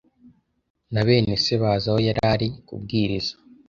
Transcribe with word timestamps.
na 0.93 1.01
bene 1.07 1.33
se 1.43 1.53
baza 1.61 1.87
aho 1.91 1.99
yari 2.07 2.21
ari 2.33 2.47
kubwiriza 2.67 3.33